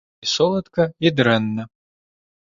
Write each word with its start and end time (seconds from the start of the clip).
І 0.25 0.27
соладка 0.29 0.87
і 1.07 1.11
дрэнна. 1.19 1.63